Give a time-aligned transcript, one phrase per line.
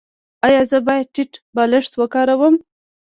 [0.45, 2.55] ایا زه باید ټیټ بالښت وکاروم؟